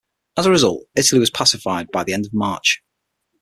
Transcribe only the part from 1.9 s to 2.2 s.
by the